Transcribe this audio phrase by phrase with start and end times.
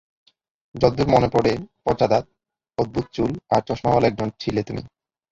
[0.75, 1.51] যতদূর মনে পড়ে,
[1.85, 2.25] পচা দাঁত,
[2.77, 4.81] অদ্ভুত চুল আর চশমাওয়ালা একজন ছিলে তুমি।